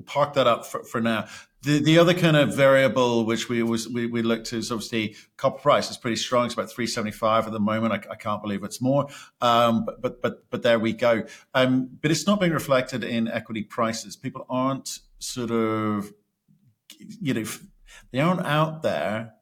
Park 0.03 0.35
that 0.35 0.47
up 0.47 0.67
for, 0.67 0.85
for 0.85 1.01
now. 1.01 1.27
The 1.63 1.83
the 1.83 1.99
other 1.99 2.15
kind 2.15 2.37
of 2.37 2.55
variable 2.57 3.27
which 3.27 3.49
we 3.49 3.63
was 3.63 3.89
we, 3.89 4.07
we 4.07 4.23
looked 4.23 4.47
to 4.47 4.57
is 4.57 4.73
obviously 4.73 5.17
copper 5.37 5.59
price 5.59 5.91
is 5.91 5.99
pretty 5.99 6.17
strong. 6.17 6.47
It's 6.47 6.55
about 6.55 6.71
three 6.71 6.87
seventy 6.87 7.13
five 7.13 7.47
at 7.47 7.53
the 7.53 7.61
moment. 7.61 7.93
I, 7.93 8.13
I, 8.13 8.17
can't 8.17 8.41
believe 8.41 8.65
it's 8.65 8.81
more. 8.81 9.09
Um, 9.43 9.85
but 9.85 10.01
but 10.01 10.23
but 10.23 10.51
but 10.51 10.63
there 10.63 10.79
we 10.79 10.95
go. 10.95 11.25
Um, 11.53 11.91
but 12.01 12.11
it's 12.11 12.27
not 12.27 12.41
being 12.41 12.53
reflected 12.53 13.05
in 13.05 13.29
equity 13.29 13.63
prices. 13.63 14.17
People 14.17 14.47
aren't 14.49 15.01
sort 15.19 15.51
of 15.51 16.13
you 16.99 17.35
know 17.35 17.45
they 18.11 18.21
aren't 18.21 18.47
out 18.47 18.83
there 18.83 19.35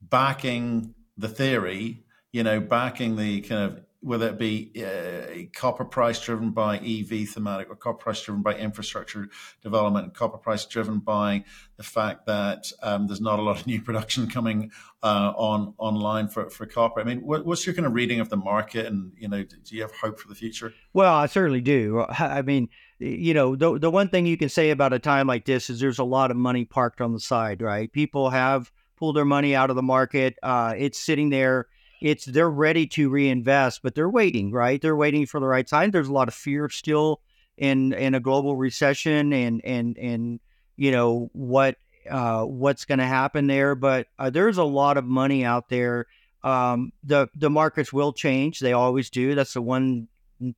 backing 0.00 0.94
the 1.16 1.28
theory. 1.28 2.04
You 2.32 2.44
know, 2.44 2.60
backing 2.60 3.16
the 3.16 3.40
kind 3.42 3.62
of 3.62 3.84
whether 4.02 4.28
it 4.28 4.38
be 4.38 4.72
uh, 4.82 5.44
copper 5.52 5.84
price 5.84 6.20
driven 6.20 6.50
by 6.52 6.78
EV 6.78 7.28
thematic 7.28 7.68
or 7.68 7.76
copper 7.76 7.98
price 7.98 8.22
driven 8.22 8.42
by 8.42 8.54
infrastructure 8.54 9.28
development, 9.62 10.14
copper 10.14 10.38
price 10.38 10.64
driven 10.64 10.98
by 11.00 11.44
the 11.76 11.82
fact 11.82 12.24
that 12.26 12.72
um, 12.82 13.06
there's 13.06 13.20
not 13.20 13.38
a 13.38 13.42
lot 13.42 13.60
of 13.60 13.66
new 13.66 13.80
production 13.82 14.28
coming 14.30 14.70
uh, 15.02 15.32
on 15.36 15.74
online 15.76 16.28
for, 16.28 16.48
for 16.48 16.64
copper. 16.64 17.00
I 17.00 17.04
mean, 17.04 17.20
what, 17.20 17.44
what's 17.44 17.66
your 17.66 17.74
kind 17.74 17.86
of 17.86 17.92
reading 17.92 18.20
of 18.20 18.30
the 18.30 18.38
market, 18.38 18.86
and 18.86 19.12
you 19.18 19.28
know, 19.28 19.42
do 19.42 19.76
you 19.76 19.82
have 19.82 19.92
hope 19.92 20.18
for 20.18 20.28
the 20.28 20.34
future? 20.34 20.72
Well, 20.94 21.14
I 21.14 21.26
certainly 21.26 21.60
do. 21.60 22.04
I 22.08 22.40
mean, 22.40 22.68
you 22.98 23.34
know, 23.34 23.54
the 23.54 23.78
the 23.78 23.90
one 23.90 24.08
thing 24.08 24.24
you 24.24 24.38
can 24.38 24.48
say 24.48 24.70
about 24.70 24.94
a 24.94 24.98
time 24.98 25.26
like 25.26 25.44
this 25.44 25.68
is 25.68 25.78
there's 25.80 25.98
a 25.98 26.04
lot 26.04 26.30
of 26.30 26.38
money 26.38 26.64
parked 26.64 27.02
on 27.02 27.12
the 27.12 27.20
side, 27.20 27.60
right? 27.60 27.92
People 27.92 28.30
have 28.30 28.72
pulled 28.96 29.16
their 29.16 29.24
money 29.26 29.54
out 29.54 29.70
of 29.70 29.76
the 29.76 29.82
market. 29.82 30.36
Uh, 30.42 30.74
it's 30.76 30.98
sitting 30.98 31.30
there 31.30 31.66
it's 32.00 32.24
they're 32.24 32.50
ready 32.50 32.86
to 32.88 33.10
reinvest, 33.10 33.82
but 33.82 33.94
they're 33.94 34.08
waiting, 34.08 34.52
right? 34.52 34.80
They're 34.80 34.96
waiting 34.96 35.26
for 35.26 35.40
the 35.40 35.46
right 35.46 35.66
time. 35.66 35.90
There's 35.90 36.08
a 36.08 36.12
lot 36.12 36.28
of 36.28 36.34
fear 36.34 36.68
still 36.68 37.20
in 37.56 37.92
in 37.92 38.14
a 38.14 38.20
global 38.20 38.56
recession 38.56 39.32
and 39.32 39.64
and 39.64 39.98
and 39.98 40.40
you 40.76 40.90
know 40.90 41.30
what 41.32 41.76
uh, 42.10 42.44
what's 42.44 42.84
going 42.86 42.98
to 42.98 43.06
happen 43.06 43.46
there. 43.46 43.74
But 43.74 44.06
uh, 44.18 44.30
there's 44.30 44.58
a 44.58 44.64
lot 44.64 44.96
of 44.96 45.04
money 45.04 45.44
out 45.44 45.68
there. 45.68 46.06
Um, 46.42 46.92
the 47.04 47.28
the 47.34 47.50
markets 47.50 47.92
will 47.92 48.12
change. 48.12 48.60
They 48.60 48.72
always 48.72 49.10
do. 49.10 49.34
That's 49.34 49.54
the 49.54 49.62
one 49.62 50.08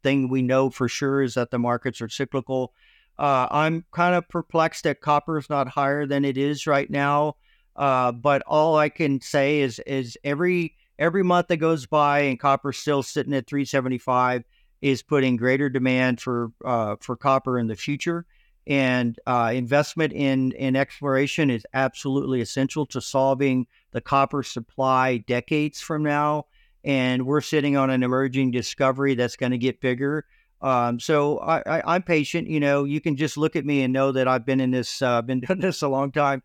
thing 0.03 0.29
we 0.29 0.43
know 0.43 0.71
for 0.71 0.89
sure 0.89 1.23
is 1.23 1.35
that 1.35 1.51
the 1.51 1.59
markets 1.59 2.01
are 2.01 2.09
cyclical. 2.09 2.73
Uh, 3.19 3.49
I'm 3.51 3.85
kind 3.93 4.15
of 4.15 4.29
perplexed 4.29 4.85
that 4.85 5.01
copper 5.01 5.39
is 5.39 5.51
not 5.51 5.69
higher 5.69 6.07
than 6.07 6.25
it 6.25 6.39
is 6.39 6.67
right 6.67 6.89
now. 6.89 7.37
Uh, 7.75 8.13
but 8.13 8.43
all 8.47 8.77
I 8.77 8.89
can 8.91 9.21
say 9.21 9.61
is 9.61 9.81
is 9.81 10.17
every 10.23 10.77
every 11.03 11.25
month 11.25 11.49
that 11.49 11.57
goes 11.57 11.85
by 11.85 12.21
and 12.21 12.39
copper 12.39 12.73
still 12.73 13.03
sitting 13.03 13.35
at 13.35 13.49
375 13.49 14.45
is 14.81 15.03
putting 15.03 15.37
greater 15.37 15.69
demand 15.69 16.21
for 16.21 16.53
uh, 16.65 16.97
for 17.01 17.17
copper 17.17 17.59
in 17.59 17.67
the 17.67 17.77
future. 17.77 18.25
And 18.69 19.19
uh, 19.27 19.51
investment 19.53 20.13
in 20.13 20.53
in 20.53 20.77
exploration 20.77 21.51
is 21.51 21.67
absolutely 21.75 22.41
essential 22.41 22.87
to 22.87 23.01
solving 23.01 23.67
the 23.91 24.01
copper 24.01 24.45
supply 24.45 25.19
decades 25.19 25.81
from 25.81 26.05
now. 26.05 26.47
And 26.85 27.27
we're 27.27 27.41
sitting 27.41 27.77
on 27.77 27.91
an 27.91 28.05
emerging 28.05 28.53
discovery 28.53 29.15
that's 29.17 29.37
going 29.37 29.53
to 29.53 29.59
get 29.59 29.81
bigger. 29.81 30.25
Um, 30.61 31.01
so 31.01 31.39
I, 31.39 31.97
am 31.97 32.03
patient. 32.05 32.49
You 32.49 32.61
know, 32.61 32.85
you 32.85 33.01
can 33.01 33.17
just 33.17 33.37
look 33.37 33.57
at 33.57 33.67
me 33.67 33.83
and 33.83 33.93
know 33.93 34.13
that 34.13 34.29
I've 34.29 34.47
been 34.47 34.61
in 34.61 34.71
this, 34.71 35.03
uh, 35.03 35.21
been 35.23 35.41
doing 35.47 35.61
this 35.61 35.83
a 35.83 35.89
long 35.89 36.13
time 36.13 36.43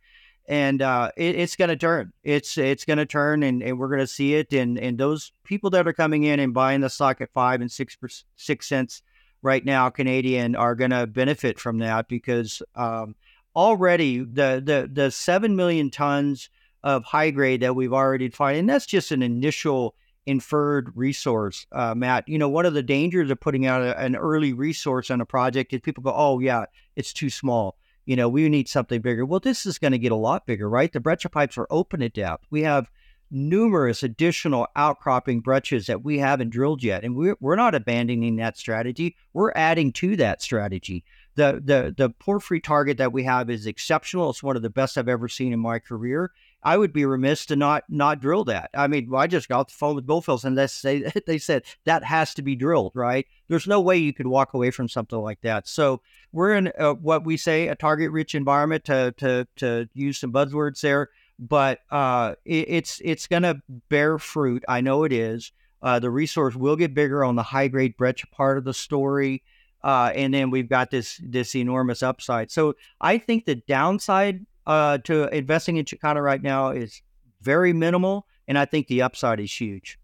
and 0.47 0.81
uh, 0.81 1.11
it, 1.17 1.35
it's 1.35 1.55
going 1.55 1.69
to 1.69 1.75
turn. 1.75 2.13
It's 2.23 2.57
it's 2.57 2.85
going 2.85 2.97
to 2.97 3.05
turn, 3.05 3.43
and, 3.43 3.61
and 3.61 3.77
we're 3.77 3.89
going 3.89 3.99
to 3.99 4.07
see 4.07 4.35
it. 4.35 4.53
And 4.53 4.79
and 4.79 4.97
those 4.97 5.31
people 5.43 5.69
that 5.71 5.87
are 5.87 5.93
coming 5.93 6.23
in 6.23 6.39
and 6.39 6.53
buying 6.53 6.81
the 6.81 6.89
stock 6.89 7.21
at 7.21 7.31
five 7.33 7.61
and 7.61 7.71
six 7.71 7.97
six 8.35 8.67
cents 8.67 9.01
right 9.41 9.63
now, 9.65 9.89
Canadian, 9.89 10.55
are 10.55 10.75
going 10.75 10.91
to 10.91 11.05
benefit 11.05 11.59
from 11.59 11.79
that 11.79 12.07
because 12.07 12.61
um, 12.75 13.15
already 13.55 14.19
the 14.19 14.61
the 14.63 14.89
the 14.91 15.11
seven 15.11 15.55
million 15.55 15.91
tons 15.91 16.49
of 16.83 17.03
high 17.03 17.31
grade 17.31 17.61
that 17.61 17.75
we've 17.75 17.93
already 17.93 18.29
defined, 18.29 18.59
and 18.59 18.69
that's 18.69 18.85
just 18.85 19.11
an 19.11 19.21
initial 19.21 19.95
inferred 20.25 20.91
resource, 20.95 21.65
uh, 21.71 21.95
Matt. 21.95 22.27
You 22.27 22.37
know, 22.37 22.49
one 22.49 22.65
of 22.65 22.73
the 22.73 22.83
dangers 22.83 23.31
of 23.31 23.39
putting 23.39 23.65
out 23.65 23.81
a, 23.81 23.97
an 23.99 24.15
early 24.15 24.53
resource 24.53 25.09
on 25.11 25.19
a 25.19 25.25
project 25.25 25.73
is 25.73 25.81
people 25.81 26.03
go, 26.03 26.13
"Oh 26.15 26.39
yeah, 26.39 26.65
it's 26.95 27.11
too 27.11 27.29
small." 27.29 27.77
You 28.07 28.15
know, 28.15 28.29
we 28.29 28.47
need 28.47 28.69
something 28.69 29.01
bigger. 29.01 29.25
Well, 29.25 29.41
this 29.41 29.65
is 29.65 29.77
going 29.77 29.91
to 29.91 29.97
get 29.99 30.13
a 30.13 30.15
lot 30.15 30.47
bigger, 30.47 30.69
right? 30.69 30.91
The 30.91 31.01
breccia 31.01 31.27
pipes 31.27 31.57
are 31.57 31.67
open 31.69 32.01
at 32.01 32.13
depth. 32.13 32.47
We 32.49 32.63
have 32.63 32.89
numerous 33.29 34.01
additional 34.01 34.65
outcropping 34.77 35.41
breccias 35.41 35.87
that 35.87 36.05
we 36.05 36.17
haven't 36.17 36.51
drilled 36.51 36.81
yet. 36.81 37.03
And 37.03 37.17
we're, 37.17 37.35
we're 37.41 37.57
not 37.57 37.75
abandoning 37.75 38.37
that 38.37 38.57
strategy. 38.57 39.17
We're 39.33 39.51
adding 39.55 39.91
to 39.93 40.15
that 40.15 40.41
strategy. 40.41 41.03
The, 41.35 41.61
the, 41.61 41.93
the 41.95 42.09
porphyry 42.11 42.61
target 42.61 42.97
that 42.97 43.11
we 43.11 43.23
have 43.23 43.49
is 43.49 43.67
exceptional. 43.67 44.29
It's 44.29 44.41
one 44.41 44.55
of 44.55 44.61
the 44.61 44.69
best 44.69 44.97
I've 44.97 45.09
ever 45.09 45.27
seen 45.27 45.51
in 45.51 45.59
my 45.59 45.77
career. 45.77 46.31
I 46.63 46.77
would 46.77 46.91
be 46.91 47.05
remiss 47.05 47.45
to 47.47 47.55
not 47.55 47.83
not 47.87 48.19
drill 48.19 48.43
that. 48.45 48.69
I 48.73 48.87
mean, 48.87 49.09
I 49.15 49.27
just 49.27 49.47
got 49.47 49.67
the 49.67 49.73
phone 49.73 49.95
with 49.95 50.07
Goldfields 50.07 50.43
and 50.43 50.57
they 50.57 50.67
say 50.67 51.11
they 51.27 51.37
said 51.37 51.63
that 51.85 52.03
has 52.03 52.33
to 52.35 52.41
be 52.41 52.55
drilled, 52.55 52.93
right? 52.95 53.25
There's 53.47 53.67
no 53.67 53.79
way 53.79 53.97
you 53.97 54.13
could 54.13 54.27
walk 54.27 54.53
away 54.53 54.71
from 54.71 54.89
something 54.89 55.19
like 55.19 55.41
that. 55.41 55.67
So 55.67 56.01
we're 56.31 56.55
in 56.55 56.71
a, 56.77 56.93
what 56.93 57.25
we 57.25 57.37
say 57.37 57.67
a 57.67 57.75
target 57.75 58.11
rich 58.11 58.35
environment 58.35 58.85
to 58.85 59.13
to 59.17 59.47
to 59.57 59.87
use 59.93 60.17
some 60.17 60.33
buzzwords 60.33 60.81
there 60.81 61.09
but 61.39 61.79
uh, 61.91 62.35
it, 62.45 62.65
it's 62.69 63.01
it's 63.03 63.27
going 63.27 63.43
to 63.43 63.61
bear 63.89 64.17
fruit. 64.17 64.63
I 64.67 64.81
know 64.81 65.03
it 65.03 65.13
is. 65.13 65.51
Uh, 65.81 65.99
the 65.99 66.09
resource 66.09 66.55
will 66.55 66.75
get 66.75 66.93
bigger 66.93 67.23
on 67.23 67.35
the 67.35 67.43
high 67.43 67.67
grade 67.67 67.95
breccia 67.97 68.27
part 68.27 68.57
of 68.57 68.63
the 68.63 68.73
story, 68.73 69.43
uh, 69.83 70.11
and 70.15 70.33
then 70.33 70.49
we've 70.49 70.69
got 70.69 70.89
this 70.89 71.21
this 71.23 71.55
enormous 71.55 72.01
upside. 72.01 72.51
So 72.51 72.73
I 72.99 73.17
think 73.17 73.45
the 73.45 73.55
downside 73.55 74.45
uh, 74.67 74.99
to 74.99 75.33
investing 75.35 75.77
in 75.77 75.85
Chakana 75.85 76.21
right 76.21 76.43
now 76.43 76.69
is 76.69 77.01
very 77.41 77.73
minimal, 77.73 78.27
and 78.47 78.57
I 78.57 78.65
think 78.65 78.87
the 78.87 79.01
upside 79.01 79.39
is 79.39 79.51
huge. 79.51 79.97